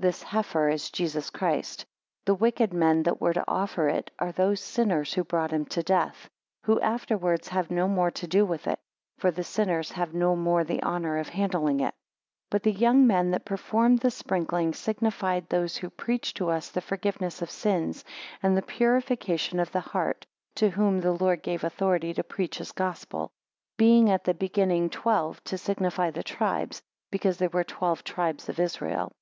4 0.00 0.08
This 0.08 0.22
heifer 0.22 0.70
is 0.70 0.88
Jesus 0.88 1.28
Christ; 1.28 1.84
the 2.24 2.32
wicked 2.34 2.72
men 2.72 3.02
that 3.02 3.20
were 3.20 3.34
to 3.34 3.44
offer 3.46 3.86
it 3.90 4.10
are 4.18 4.32
those 4.32 4.60
sinners 4.60 5.12
who 5.12 5.22
brought 5.24 5.50
him 5.50 5.66
to 5.66 5.82
death; 5.82 6.30
who 6.62 6.80
afterwards 6.80 7.48
have 7.48 7.70
no 7.70 7.86
more 7.86 8.10
to 8.12 8.26
do 8.26 8.46
with 8.46 8.66
it: 8.66 8.78
for 9.18 9.30
the 9.30 9.44
sinners 9.44 9.90
have 9.90 10.14
no 10.14 10.34
more 10.36 10.64
the 10.64 10.82
honour 10.82 11.18
of 11.18 11.28
handling 11.28 11.80
it: 11.80 11.92
5 11.92 11.92
But 12.48 12.62
the 12.62 12.72
young 12.72 13.06
men 13.06 13.30
that 13.32 13.44
performed 13.44 13.98
the 13.98 14.10
sprinkling, 14.10 14.72
signified 14.72 15.50
those 15.50 15.76
who 15.76 15.90
preach 15.90 16.32
to 16.32 16.48
us 16.48 16.70
the 16.70 16.80
forgiveness 16.80 17.42
of 17.42 17.50
sins, 17.50 18.06
and 18.42 18.56
the 18.56 18.62
purification 18.62 19.60
of 19.60 19.70
the 19.70 19.80
heart, 19.80 20.24
to 20.54 20.70
whom 20.70 20.98
the 21.02 21.12
Lord 21.12 21.42
gave 21.42 21.62
authority 21.62 22.14
to 22.14 22.24
preach 22.24 22.56
his 22.56 22.72
Gospel: 22.72 23.28
being 23.76 24.08
at 24.08 24.24
the 24.24 24.32
beginning 24.32 24.88
twelve, 24.88 25.44
to 25.44 25.58
signify 25.58 26.10
the 26.10 26.22
tribes, 26.22 26.80
because 27.10 27.36
there 27.36 27.50
were 27.50 27.64
twelve 27.64 28.02
tribes 28.02 28.48
of 28.48 28.58
Israel. 28.58 29.12